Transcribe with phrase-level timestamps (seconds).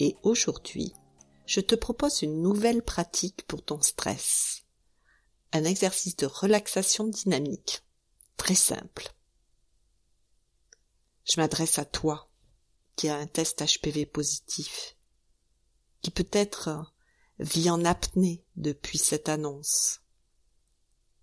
[0.00, 0.94] Et aujourd'hui,
[1.44, 4.64] je te propose une nouvelle pratique pour ton stress.
[5.52, 7.82] Un exercice de relaxation dynamique.
[8.38, 9.12] Très simple.
[11.30, 12.30] Je m'adresse à toi
[12.96, 14.96] qui a un test HPV positif,
[16.00, 16.94] qui peut-être
[17.38, 20.00] vit en apnée depuis cette annonce,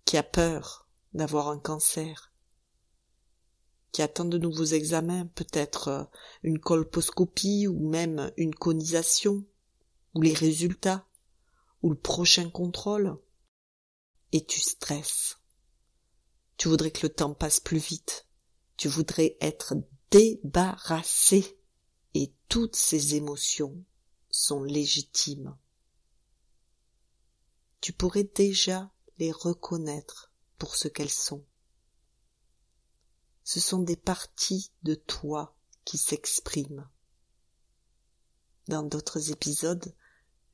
[0.04, 2.27] qui a peur d'avoir un cancer,
[3.92, 6.04] qui attend de nouveaux examens, peut-être euh,
[6.42, 9.44] une colposcopie ou même une conisation,
[10.14, 11.06] ou les résultats,
[11.82, 13.18] ou le prochain contrôle,
[14.32, 15.38] et tu stresses.
[16.56, 18.26] Tu voudrais que le temps passe plus vite.
[18.76, 19.74] Tu voudrais être
[20.10, 21.56] débarrassé.
[22.14, 23.84] Et toutes ces émotions
[24.30, 25.56] sont légitimes.
[27.80, 31.44] Tu pourrais déjà les reconnaître pour ce qu'elles sont.
[33.50, 36.86] Ce sont des parties de toi qui s'expriment.
[38.66, 39.94] Dans d'autres épisodes,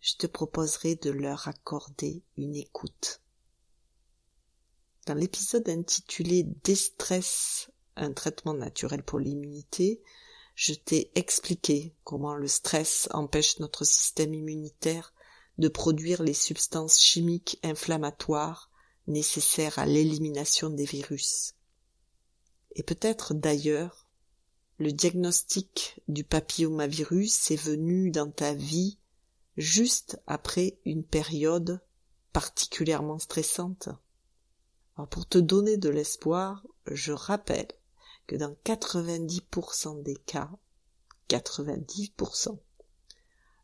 [0.00, 3.20] je te proposerai de leur accorder une écoute.
[5.06, 10.00] Dans l'épisode intitulé Déstress, un traitement naturel pour l'immunité,
[10.54, 15.12] je t'ai expliqué comment le stress empêche notre système immunitaire
[15.58, 18.70] de produire les substances chimiques inflammatoires
[19.08, 21.56] nécessaires à l'élimination des virus.
[22.74, 24.08] Et peut-être d'ailleurs,
[24.78, 28.98] le diagnostic du papillomavirus est venu dans ta vie
[29.56, 31.80] juste après une période
[32.32, 33.88] particulièrement stressante.
[34.96, 37.68] Alors pour te donner de l'espoir, je rappelle
[38.26, 40.50] que dans 90% des cas,
[41.28, 42.58] 90%,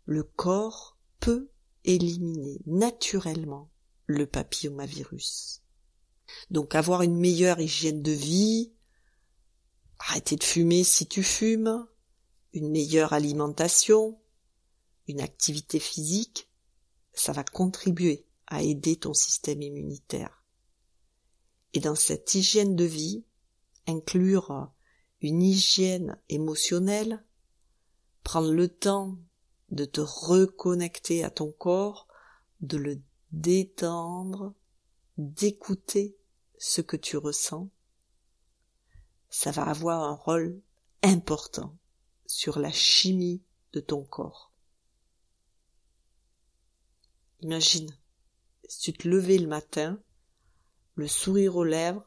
[0.07, 1.49] le corps peut
[1.85, 3.71] éliminer naturellement
[4.07, 5.63] le papillomavirus.
[6.51, 8.73] Donc avoir une meilleure hygiène de vie,
[10.01, 11.87] arrêter de fumer si tu fumes,
[12.53, 14.19] une meilleure alimentation,
[15.07, 16.51] une activité physique,
[17.13, 20.43] ça va contribuer à aider ton système immunitaire.
[21.75, 23.25] Et dans cette hygiène de vie,
[23.87, 24.73] inclure
[25.21, 27.25] une hygiène émotionnelle,
[28.25, 29.19] prendre le temps
[29.71, 32.09] de te reconnecter à ton corps,
[32.61, 33.01] de le
[33.31, 34.55] détendre,
[35.19, 36.17] d'écouter
[36.59, 37.71] ce que tu ressens,
[39.31, 40.61] ça va avoir un rôle
[41.03, 41.77] important
[42.27, 43.43] sur la chimie
[43.73, 44.53] de ton corps.
[47.41, 47.91] Imagine,
[48.69, 49.99] si tu te levais le matin,
[50.97, 52.05] le sourire aux lèvres,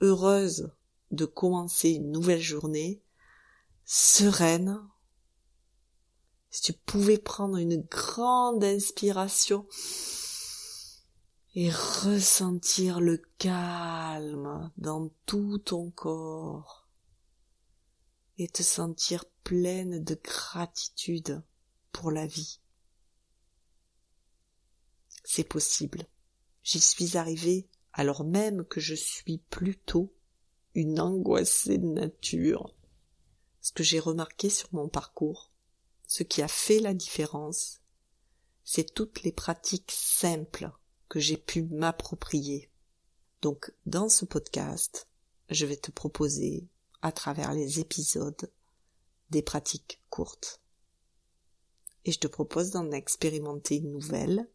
[0.00, 0.72] heureuse
[1.10, 3.02] de commencer une nouvelle journée,
[3.84, 4.80] sereine,
[6.50, 9.66] si tu pouvais prendre une grande inspiration
[11.56, 16.88] et ressentir le calme dans tout ton corps
[18.38, 21.42] et te sentir pleine de gratitude
[21.92, 22.58] pour la vie.
[25.22, 26.06] C'est possible.
[26.64, 30.12] J'y suis arrivée alors même que je suis plutôt
[30.74, 32.74] une angoissée de nature.
[33.60, 35.52] Ce que j'ai remarqué sur mon parcours,
[36.08, 37.80] ce qui a fait la différence,
[38.64, 40.72] c'est toutes les pratiques simples
[41.08, 42.70] que j'ai pu m'approprier.
[43.42, 45.08] Donc, dans ce podcast,
[45.50, 46.66] je vais te proposer,
[47.02, 48.50] à travers les épisodes,
[49.30, 50.60] des pratiques courtes.
[52.04, 54.48] Et je te propose d'en expérimenter une nouvelle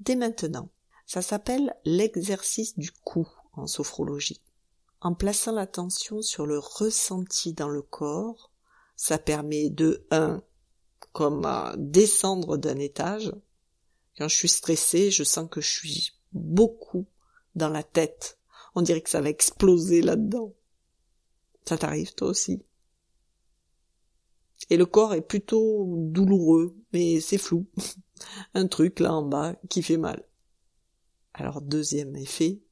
[0.00, 0.70] dès maintenant.
[1.06, 4.42] Ça s'appelle l'exercice du coup en sophrologie.
[5.00, 8.50] En plaçant l'attention sur le ressenti dans le corps,
[8.96, 10.42] ça permet de 1
[11.12, 13.32] comme à descendre d'un étage.
[14.18, 17.06] Quand je suis stressée, je sens que je suis beaucoup
[17.54, 18.38] dans la tête.
[18.74, 20.54] On dirait que ça va exploser là-dedans.
[21.66, 22.62] Ça t'arrive toi aussi?
[24.70, 27.66] Et le corps est plutôt douloureux, mais c'est flou.
[28.54, 30.26] Un truc là en bas qui fait mal.
[31.34, 32.62] Alors deuxième effet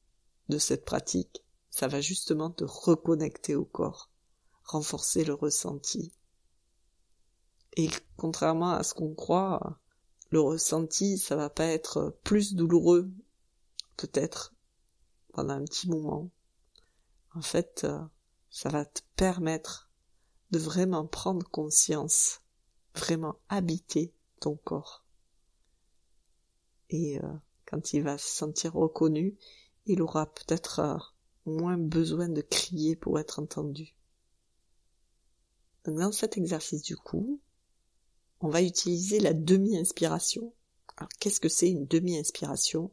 [0.49, 4.11] de cette pratique, ça va justement te reconnecter au corps,
[4.64, 6.12] renforcer le ressenti.
[7.76, 9.79] Et contrairement à ce qu'on croit,
[10.34, 13.08] le ressenti, ça va pas être plus douloureux,
[13.96, 14.52] peut-être,
[15.32, 16.28] pendant un petit moment.
[17.36, 17.86] En fait,
[18.50, 19.88] ça va te permettre
[20.50, 22.40] de vraiment prendre conscience,
[22.96, 25.04] vraiment habiter ton corps.
[26.90, 27.32] Et euh,
[27.64, 29.36] quand il va se sentir reconnu,
[29.86, 30.96] il aura peut-être euh,
[31.46, 33.94] moins besoin de crier pour être entendu.
[35.84, 37.40] dans cet exercice du coup,
[38.44, 40.52] on va utiliser la demi-inspiration.
[40.99, 42.93] Alors qu'est-ce que c'est une demi-inspiration?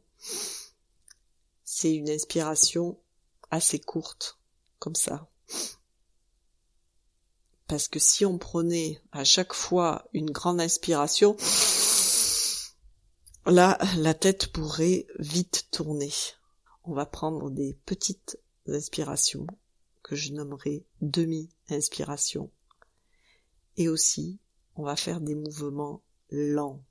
[1.62, 2.98] C'est une inspiration
[3.50, 4.38] assez courte,
[4.78, 5.28] comme ça.
[7.66, 11.36] Parce que si on prenait à chaque fois une grande inspiration,
[13.44, 16.14] là, la tête pourrait vite tourner.
[16.84, 18.38] On va prendre des petites
[18.68, 19.46] inspirations
[20.02, 22.50] que je nommerai demi-inspiration.
[23.76, 24.38] Et aussi,
[24.76, 26.82] on va faire des mouvements lents.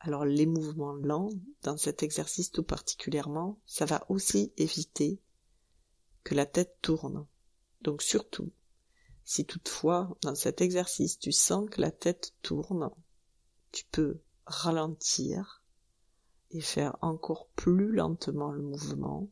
[0.00, 1.30] Alors les mouvements lents,
[1.62, 5.20] dans cet exercice tout particulièrement, ça va aussi éviter
[6.24, 7.26] que la tête tourne.
[7.82, 8.50] Donc surtout,
[9.24, 12.90] si toutefois dans cet exercice tu sens que la tête tourne,
[13.70, 15.62] tu peux ralentir
[16.50, 19.28] et faire encore plus lentement le mouvement,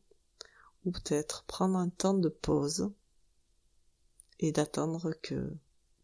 [0.85, 2.91] ou peut-être prendre un temps de pause
[4.39, 5.55] et d'attendre que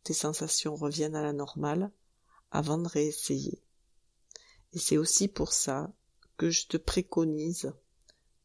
[0.06, 1.90] tes sensations reviennent à la normale
[2.52, 3.60] avant de réessayer.
[4.72, 5.92] Et c'est aussi pour ça
[6.36, 7.72] que je te préconise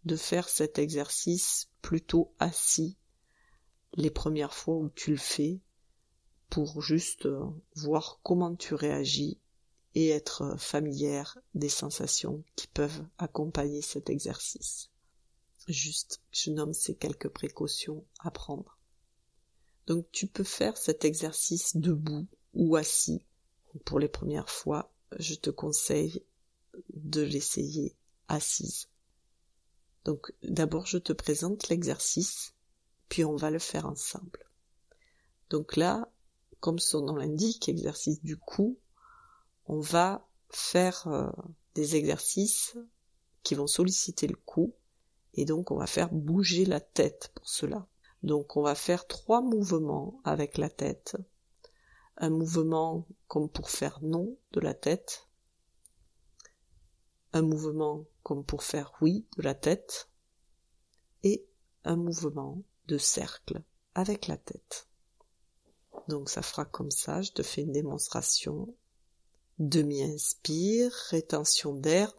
[0.06, 2.98] de faire cet exercice plutôt assis
[3.94, 5.62] les premières fois où tu le fais
[6.50, 9.40] pour juste euh, voir comment tu réagis
[9.94, 14.90] et être familière des sensations qui peuvent accompagner cet exercice.
[15.68, 18.81] Juste, je nomme ces quelques précautions à prendre.
[19.88, 23.26] Donc tu peux faire cet exercice debout ou assis.
[23.86, 26.24] Pour les premières fois, je te conseille
[26.94, 27.96] de l'essayer
[28.28, 28.90] assise.
[30.06, 32.54] Donc d'abord je te présente l'exercice,
[33.10, 34.50] puis on va le faire ensemble.
[35.50, 36.12] Donc là,
[36.60, 38.78] comme son nom l'indique, exercice du cou,
[39.66, 41.30] on va faire euh,
[41.76, 42.78] des exercices
[43.44, 44.74] qui vont solliciter le cou
[45.34, 47.88] et donc on va faire bouger la tête pour cela.
[48.24, 51.18] Donc on va faire trois mouvements avec la tête.
[52.18, 55.28] Un mouvement comme pour faire non de la tête,
[57.34, 60.10] un mouvement comme pour faire oui de la tête
[61.24, 61.46] et
[61.84, 63.64] un mouvement de cercle
[63.96, 64.88] avec la tête.
[66.08, 68.74] Donc ça fera comme ça, je te fais une démonstration.
[69.60, 72.14] Demi-inspire, rétention d'air,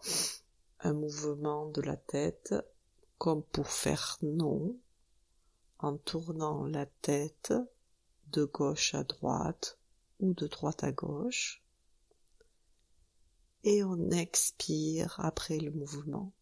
[0.80, 2.54] un mouvement de la tête
[3.18, 4.76] comme pour faire non,
[5.82, 7.52] en tournant la tête
[8.28, 9.78] de gauche à droite
[10.20, 11.62] ou de droite à gauche
[13.64, 16.32] et on expire après le mouvement.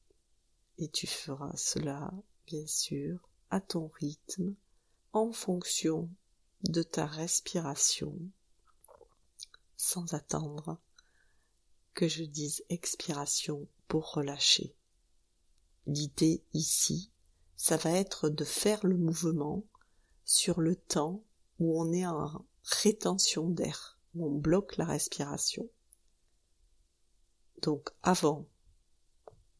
[0.78, 2.12] Et tu feras cela,
[2.46, 4.54] bien sûr, à ton rythme,
[5.12, 6.08] en fonction
[6.62, 8.16] de ta respiration,
[9.76, 10.78] sans attendre
[11.94, 14.74] que je dise expiration pour relâcher.
[15.86, 17.10] L'idée ici,
[17.60, 19.66] ça va être de faire le mouvement
[20.24, 21.22] sur le temps
[21.58, 25.68] où on est en rétention d'air, où on bloque la respiration.
[27.60, 28.46] Donc avant,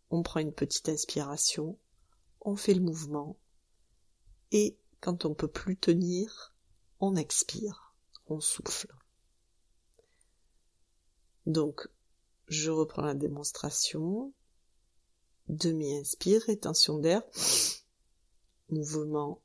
[0.08, 1.76] on prend une petite inspiration,
[2.41, 3.37] on fait le mouvement,
[4.50, 6.55] et quand on peut plus tenir,
[7.00, 7.94] on expire,
[8.29, 8.88] on souffle.
[11.45, 11.87] Donc,
[12.49, 14.33] je reprends la démonstration.
[15.49, 17.23] Demi-inspire, rétention d'air.
[18.70, 19.40] Mouvement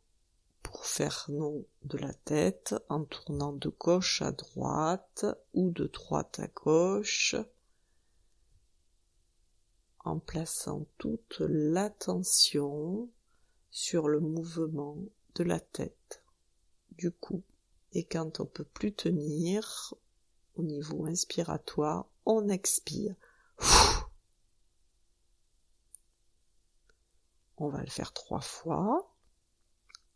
[0.62, 6.40] pour faire non de la tête en tournant de gauche à droite ou de droite
[6.40, 7.36] à gauche
[10.06, 13.10] en plaçant toute l'attention
[13.72, 14.98] sur le mouvement
[15.34, 16.24] de la tête,
[16.92, 17.44] du cou.
[17.94, 19.96] Et quand on peut plus tenir,
[20.56, 23.16] au niveau inspiratoire, on expire.
[27.58, 29.15] On va le faire trois fois.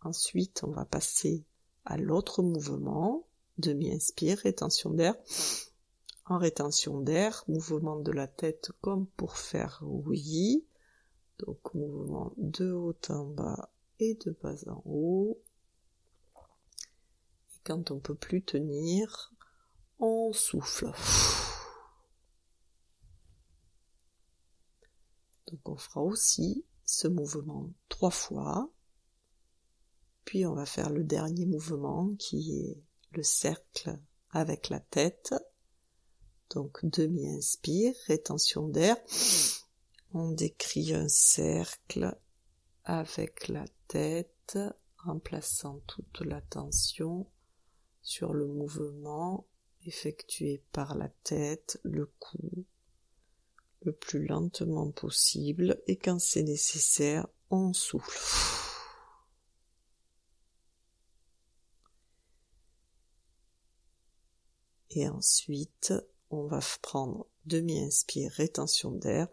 [0.01, 1.44] Ensuite, on va passer
[1.86, 3.25] à l'autre mouvement.
[3.58, 5.15] Demi-inspire, rétention d'air
[6.29, 10.63] en rétention d'air, mouvement de la tête comme pour faire oui.
[11.39, 15.41] Donc mouvement de haut en bas et de bas en haut.
[17.51, 19.34] Et quand on peut plus tenir,
[19.98, 20.91] on souffle.
[25.48, 28.70] Donc on fera aussi ce mouvement trois fois.
[30.36, 32.77] On va faire le dernier mouvement qui est
[33.12, 33.98] le cercle
[34.29, 35.33] avec la tête.
[36.51, 38.95] Donc demi-inspire, rétention d'air.
[40.13, 42.15] On décrit un cercle
[42.83, 44.57] avec la tête
[45.05, 47.27] en plaçant toute l'attention
[48.01, 49.48] sur le mouvement
[49.86, 52.65] effectué par la tête, le cou,
[53.81, 58.68] le plus lentement possible et quand c'est nécessaire, on souffle.
[64.91, 65.93] Et ensuite,
[66.29, 69.27] on va prendre demi-inspire, rétention d'air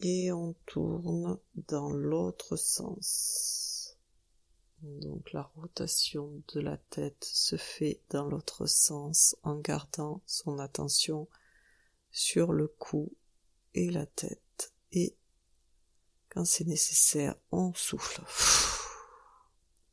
[0.00, 3.96] et on tourne dans l'autre sens.
[4.82, 11.28] Donc la rotation de la tête se fait dans l'autre sens en gardant son attention
[12.10, 13.12] sur le cou
[13.74, 14.72] et la tête.
[14.92, 15.16] Et
[16.28, 18.22] quand c'est nécessaire, on souffle.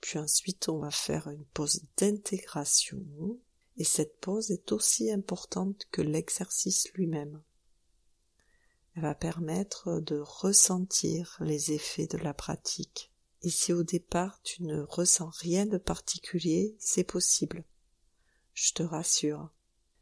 [0.02, 3.00] Puis ensuite, on va faire une pause d'intégration.
[3.78, 7.42] Et cette pause est aussi importante que l'exercice lui-même.
[8.96, 13.12] Elle va permettre de ressentir les effets de la pratique.
[13.42, 17.64] Et si au départ tu ne ressens rien de particulier, c'est possible.
[18.54, 19.50] Je te rassure.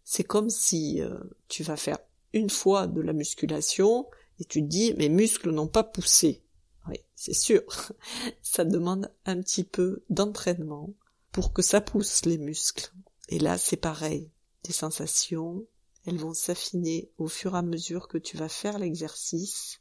[0.04, 2.00] C'est comme si euh, tu vas faire
[2.34, 4.10] une fois de la musculation
[4.40, 6.44] et tu te dis mes muscles n'ont pas poussé.
[6.88, 7.64] Oui, c'est sûr.
[8.42, 10.94] ça demande un petit peu d'entraînement
[11.32, 12.92] pour que ça pousse les muscles.
[13.32, 14.30] Et là, c'est pareil.
[14.62, 15.66] Tes sensations,
[16.06, 19.80] elles vont s'affiner au fur et à mesure que tu vas faire l'exercice.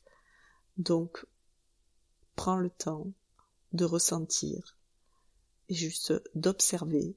[0.76, 1.26] Donc,
[2.36, 3.08] prends le temps
[3.72, 4.78] de ressentir
[5.68, 7.16] et juste d'observer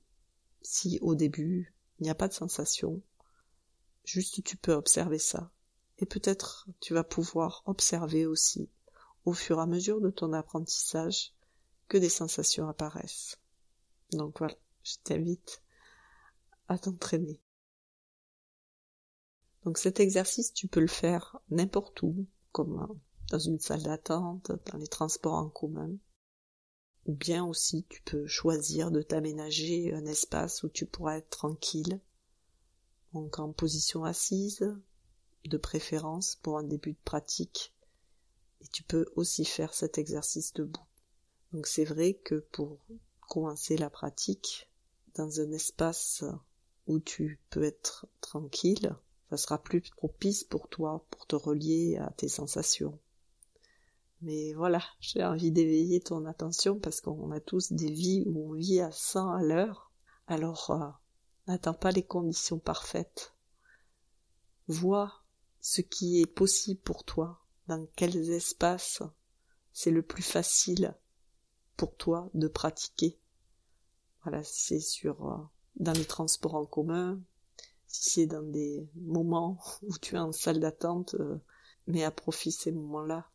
[0.64, 3.00] si au début il n'y a pas de sensation.
[4.04, 5.52] Juste tu peux observer ça.
[6.00, 8.70] Et peut-être tu vas pouvoir observer aussi
[9.26, 11.32] au fur et à mesure de ton apprentissage
[11.88, 13.38] que des sensations apparaissent.
[14.12, 15.63] Donc voilà, je t'invite
[16.78, 17.40] t'entraîner.
[19.64, 23.00] Donc cet exercice, tu peux le faire n'importe où, comme
[23.30, 25.90] dans une salle d'attente, dans les transports en commun.
[27.06, 32.00] Ou bien aussi, tu peux choisir de t'aménager un espace où tu pourras être tranquille,
[33.14, 34.74] donc en position assise,
[35.46, 37.74] de préférence pour un début de pratique.
[38.62, 40.86] Et tu peux aussi faire cet exercice debout.
[41.52, 42.80] Donc c'est vrai que pour
[43.28, 44.70] commencer la pratique,
[45.16, 46.24] dans un espace
[46.88, 48.96] où tu peux être tranquille,
[49.30, 53.00] ça sera plus propice pour toi pour te relier à tes sensations.
[54.22, 58.54] Mais voilà, j'ai envie d'éveiller ton attention parce qu'on a tous des vies où on
[58.54, 59.92] vit à 100 à l'heure.
[60.28, 60.88] Alors, euh,
[61.48, 63.34] n'attends pas les conditions parfaites.
[64.68, 65.24] Vois
[65.60, 69.02] ce qui est possible pour toi, dans quels espaces
[69.74, 70.96] c'est le plus facile
[71.76, 73.18] pour toi de pratiquer.
[74.24, 75.38] Voilà, c'est sur euh,
[75.78, 77.20] dans les transports en commun,
[77.88, 81.38] si c'est dans des moments où tu es en salle d'attente, euh,
[81.88, 83.30] mais profit ces moments-là.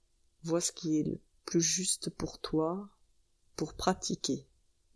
[0.45, 2.89] Vois ce qui est le plus juste pour toi
[3.57, 4.47] pour pratiquer.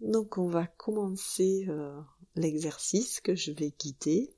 [0.01, 2.01] Donc on va commencer euh,
[2.37, 4.35] l'exercice que je vais guider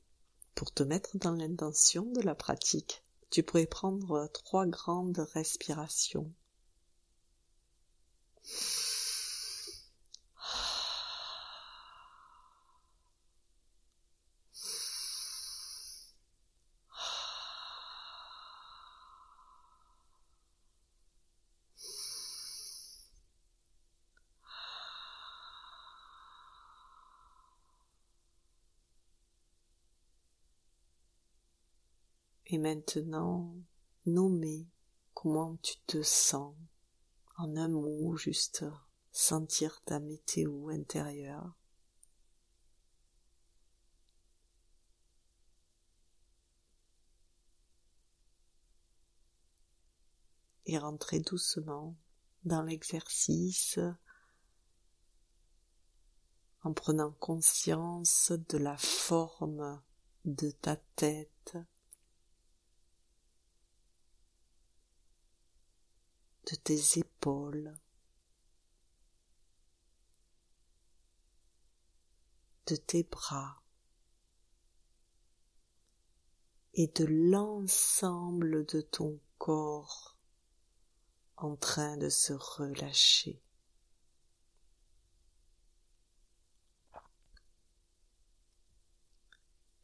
[0.55, 3.03] pour te mettre dans l'intention de la pratique.
[3.31, 6.33] Tu pourrais prendre trois grandes respirations.
[32.55, 33.53] Et maintenant,
[34.07, 34.69] nommer
[35.13, 36.55] comment tu te sens.
[37.37, 38.65] En un mot, juste
[39.11, 41.53] sentir ta météo intérieure?
[50.67, 51.97] Et rentrer doucement
[52.45, 53.81] dans l'exercice
[56.63, 59.83] en prenant conscience de la forme
[60.25, 61.57] de ta tête
[66.47, 67.75] de tes épaules,
[72.67, 73.63] de tes bras
[76.75, 80.19] et de l'ensemble de ton corps
[81.37, 83.41] en train de se relâcher.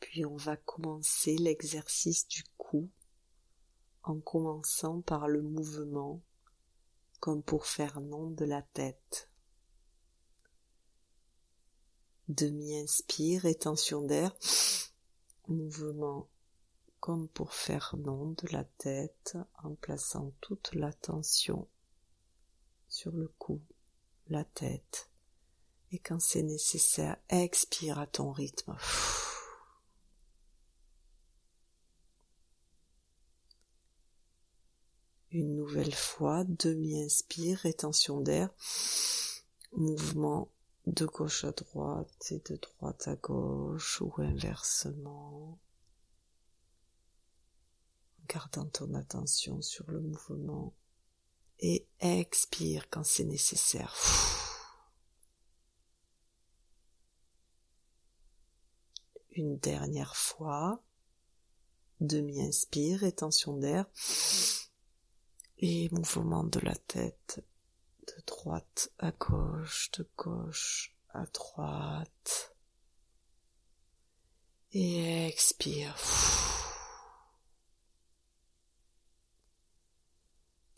[0.01, 2.91] Puis on va commencer l'exercice du cou
[4.03, 6.21] en commençant par le mouvement
[7.21, 9.31] comme pour faire nom de la tête.
[12.29, 14.35] Demi-inspire et tension d'air,
[15.49, 16.29] mouvement
[17.01, 21.67] comme pour faire nom de la tête en plaçant toute la tension
[22.89, 23.61] sur le cou,
[24.29, 25.09] la tête.
[25.93, 28.77] Et quand c'est nécessaire, expire à ton rythme.
[35.33, 38.51] Une nouvelle fois, demi-inspire, rétention d'air,
[39.73, 40.51] mouvement
[40.87, 45.57] de gauche à droite et de droite à gauche ou inversement,
[48.29, 50.75] gardant ton attention sur le mouvement.
[51.61, 53.95] Et expire quand c'est nécessaire.
[59.31, 60.83] Une dernière fois,
[62.01, 63.87] demi-inspire, rétention d'air
[65.61, 67.45] et mouvement de la tête
[68.07, 72.57] de droite à gauche, de gauche à droite.
[74.73, 75.97] Et expire.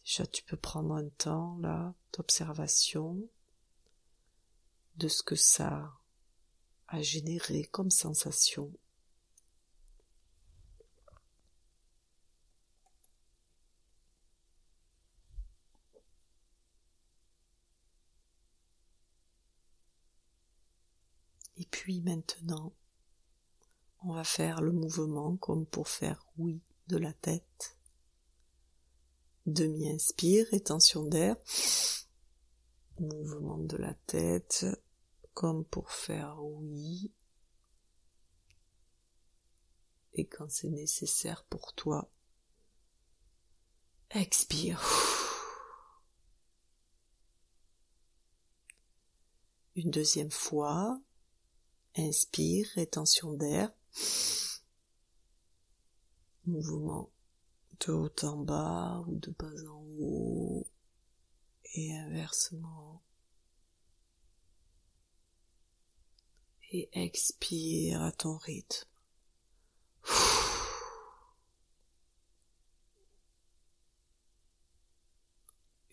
[0.05, 3.17] Déjà, tu peux prendre un temps là d'observation
[4.97, 5.93] de ce que ça
[6.89, 8.73] a généré comme sensation.
[21.57, 22.73] Et puis maintenant,
[24.05, 27.77] on va faire le mouvement comme pour faire oui de la tête.
[29.47, 31.35] Demi-inspire, rétention d'air.
[33.01, 34.65] Mouvement de la tête
[35.35, 37.11] comme pour faire oui.
[40.13, 42.09] Et quand c'est nécessaire pour toi,
[44.11, 44.81] expire.
[49.75, 51.03] Une deuxième fois,
[51.97, 53.71] Inspire, rétention d'air.
[56.47, 57.11] Mouvement
[57.81, 60.67] de haut en bas ou de bas en haut
[61.75, 63.03] et inversement.
[66.71, 68.89] Et expire à ton rythme.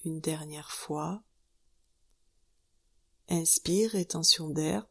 [0.06, 1.22] Une dernière fois.
[3.28, 4.88] Inspire, rétention d'air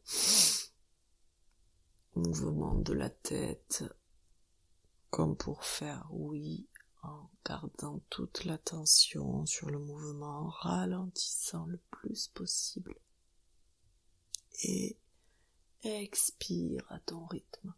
[2.18, 3.84] mouvement de la tête
[5.10, 6.68] comme pour faire oui
[7.02, 12.94] en gardant toute l'attention sur le mouvement, en ralentissant le plus possible.
[14.64, 14.98] Et
[15.82, 17.72] expire à ton rythme.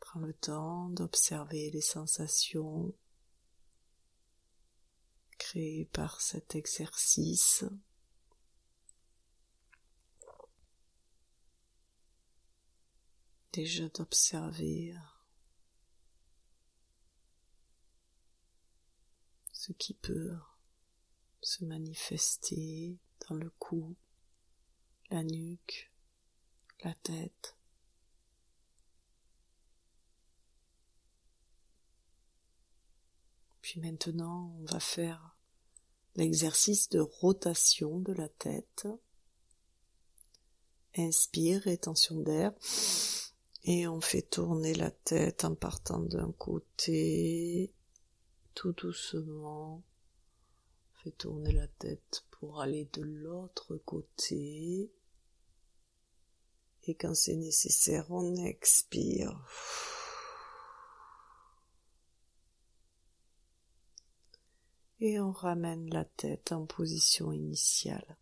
[0.00, 2.94] Prends le temps d'observer les sensations
[5.38, 7.64] créé par cet exercice.
[13.52, 14.94] Déjà d'observer
[19.52, 20.36] ce qui peut
[21.42, 23.96] se manifester dans le cou,
[25.10, 25.90] la nuque,
[26.84, 27.55] la tête.
[33.66, 35.36] Puis maintenant, on va faire
[36.14, 38.86] l'exercice de rotation de la tête.
[40.96, 42.52] Inspire, rétention d'air.
[43.64, 47.74] Et on fait tourner la tête en partant d'un côté,
[48.54, 49.82] tout doucement.
[50.92, 54.92] On fait tourner la tête pour aller de l'autre côté.
[56.84, 59.44] Et quand c'est nécessaire, on expire.
[65.00, 68.16] Et on ramène la tête en position initiale.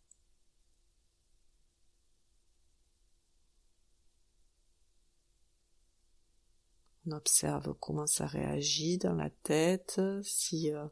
[7.06, 10.86] On observe comment ça réagit dans la tête, si euh,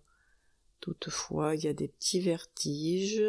[0.80, 3.24] toutefois il y a des petits vertiges.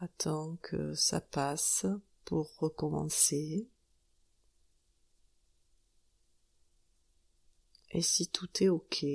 [0.00, 1.86] Attends que ça passe
[2.24, 3.68] pour recommencer.
[7.92, 9.06] Et si tout est ok,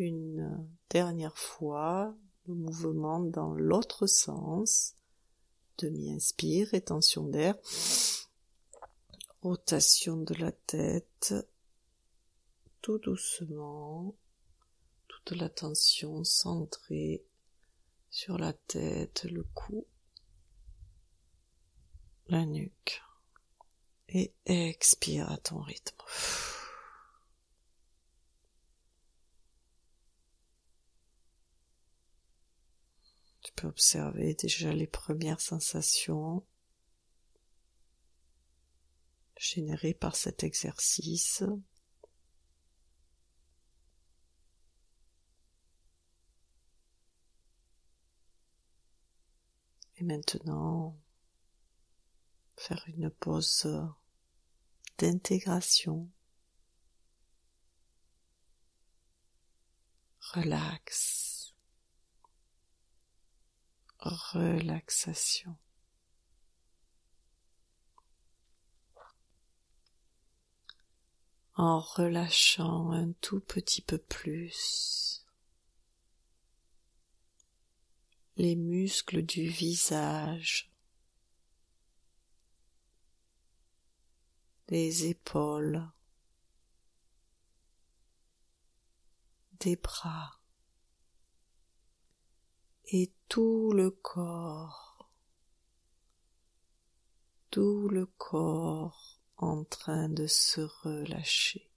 [0.00, 4.94] une dernière fois le mouvement dans l'autre sens.
[5.78, 7.54] Demi-inspire, rétention d'air,
[9.40, 11.34] rotation de la tête,
[12.82, 14.14] tout doucement,
[15.08, 17.24] toute l'attention centrée
[18.10, 19.86] sur la tête, le cou,
[22.28, 23.02] la nuque,
[24.08, 25.96] et expire à ton rythme.
[33.66, 36.44] Observer déjà les premières sensations.
[39.40, 41.42] généré par cet exercice.
[49.96, 50.96] Et maintenant,
[52.56, 53.66] faire une pause
[54.98, 56.10] d'intégration.
[60.34, 61.29] Relax.
[64.02, 65.56] Relaxation.
[71.54, 75.26] En relâchant un tout petit peu plus
[78.40, 80.72] les muscles du visage,
[84.68, 85.86] les épaules,
[89.58, 90.39] des bras
[92.92, 95.08] et tout le corps,
[97.50, 101.70] tout le corps en train de se relâcher.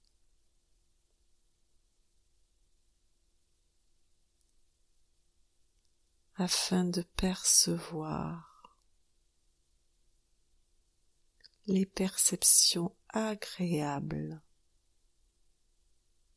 [6.35, 8.75] afin de percevoir
[11.67, 14.41] les perceptions agréables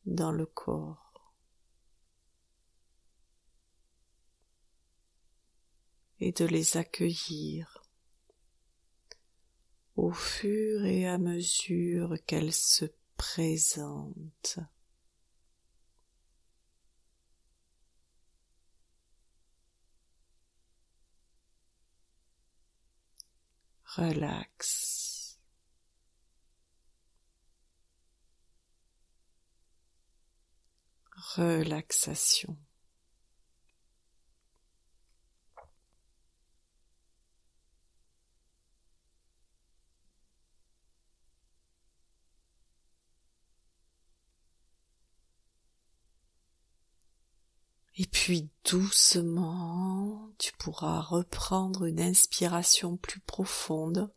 [0.05, 1.06] dans le corps
[6.19, 7.83] et de les accueillir
[9.95, 12.85] au fur et à mesure qu'elles se
[13.17, 14.59] présentent.
[23.97, 25.39] relax.
[31.35, 32.57] Relaxation.
[47.99, 54.11] Et puis doucement, tu pourras reprendre une inspiration plus profonde.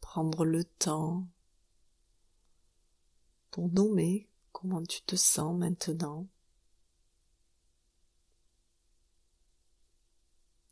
[0.00, 1.26] Prendre le temps
[3.50, 6.28] pour nommer comment tu te sens maintenant.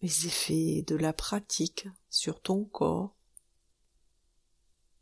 [0.02, 3.16] Les effets de la pratique sur ton corps,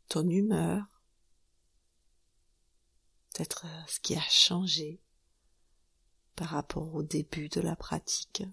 [0.07, 0.94] ton humeur,
[3.41, 4.99] euh, ce qui a changé
[6.35, 8.43] par rapport au début de la pratique.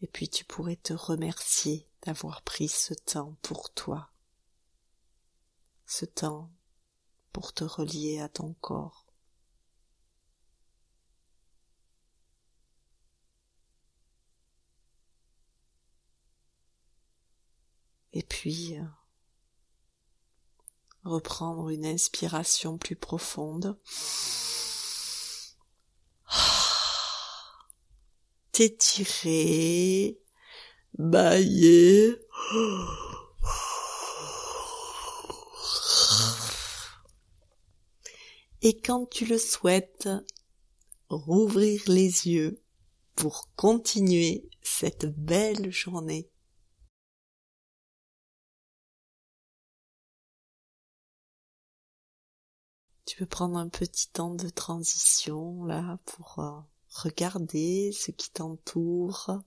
[0.00, 4.10] Et puis tu pourrais te remercier d'avoir pris ce temps pour toi,
[5.86, 6.50] ce temps
[7.32, 9.06] pour te relier à ton corps.
[18.14, 18.84] Et puis, euh,
[21.04, 23.78] reprendre une inspiration plus profonde.
[28.52, 30.20] T'étirer,
[30.98, 32.18] bailler.
[38.62, 40.08] Et quand tu le souhaites,
[41.08, 42.62] rouvrir les yeux
[43.16, 46.30] pour continuer cette belle journée.
[53.04, 59.42] Tu peux prendre un petit temps de transition là pour euh, regarder ce qui t'entoure,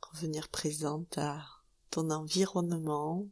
[0.00, 1.44] revenir présente à
[1.90, 3.28] ton environnement,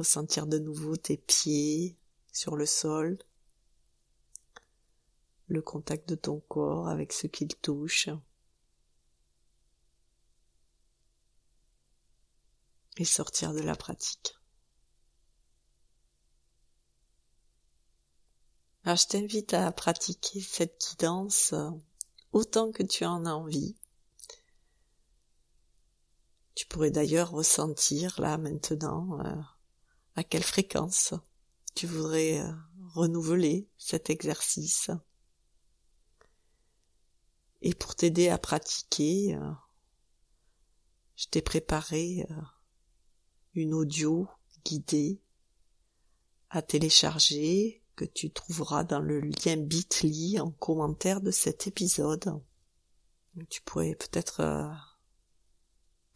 [0.00, 1.94] ressentir de nouveau tes pieds
[2.32, 3.18] sur le sol,
[5.46, 8.08] le contact de ton corps avec ce qu'il touche.
[12.96, 14.38] Et sortir de la pratique.
[18.86, 21.54] Je t'invite à pratiquer cette guidance
[22.32, 23.76] autant que tu en as envie.
[26.54, 29.34] Tu pourrais d'ailleurs ressentir là maintenant euh,
[30.16, 31.14] à quelle fréquence
[31.74, 32.52] tu voudrais euh,
[32.94, 34.90] renouveler cet exercice?
[37.62, 39.52] Et pour t'aider à pratiquer, euh,
[41.16, 42.34] je t'ai préparé euh,
[43.54, 44.28] une audio
[44.64, 45.20] guidée
[46.48, 52.40] à télécharger que tu trouveras dans le lien bit.ly en commentaire de cet épisode.
[53.48, 54.72] Tu pourrais peut-être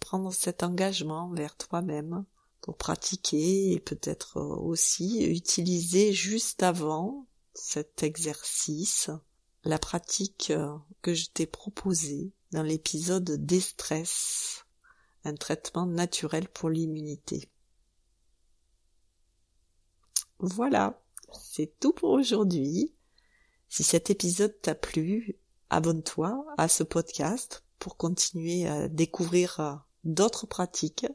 [0.01, 2.25] prendre cet engagement vers toi-même
[2.65, 9.11] pour pratiquer et peut-être euh, aussi utiliser juste avant cet exercice
[9.65, 14.65] la pratique euh, que je t'ai proposée dans l'épisode Déstress,
[15.25, 17.51] un traitement naturel pour l'immunité.
[20.39, 21.05] Voilà,
[21.39, 22.95] c'est tout pour aujourd'hui.
[23.69, 29.75] Si cet épisode t'a plu, abonne-toi à ce podcast pour continuer à découvrir euh,
[30.05, 31.07] d'autres pratiques.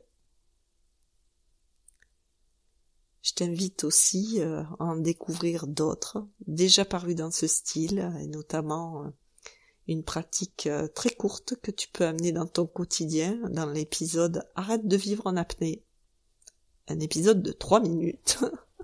[3.22, 9.04] Je t'invite aussi euh, à en découvrir d'autres déjà parus dans ce style et notamment
[9.04, 9.10] euh,
[9.88, 14.96] une pratique très courte que tu peux amener dans ton quotidien dans l'épisode Arrête de
[14.96, 15.82] vivre en apnée.
[16.88, 18.38] Un épisode de trois minutes.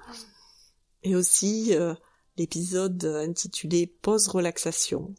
[1.04, 1.76] et aussi
[2.38, 5.13] l'épisode intitulé Pause relaxation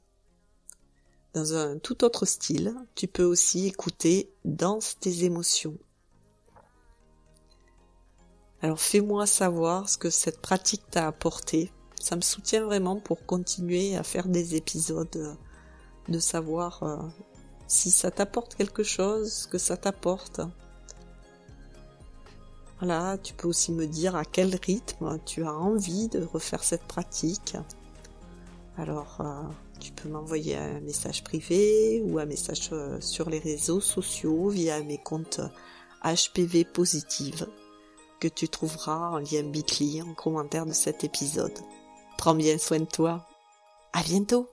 [1.37, 5.77] dans un tout autre style, tu peux aussi écouter Danse tes émotions.
[8.63, 11.71] Alors fais-moi savoir ce que cette pratique t'a apporté.
[12.01, 15.37] Ça me soutient vraiment pour continuer à faire des épisodes,
[16.09, 16.97] de savoir euh,
[17.67, 20.41] si ça t'apporte quelque chose, ce que ça t'apporte.
[22.79, 26.85] Voilà, tu peux aussi me dire à quel rythme tu as envie de refaire cette
[26.85, 27.57] pratique.
[28.79, 29.43] Alors, euh,
[29.81, 34.83] tu peux m'envoyer un message privé ou un message euh, sur les réseaux sociaux via
[34.83, 35.41] mes comptes
[36.05, 37.47] HPV Positive
[38.21, 41.59] que tu trouveras en lien bit.ly en commentaire de cet épisode.
[42.19, 43.27] Prends bien soin de toi.
[43.93, 44.45] À bientôt!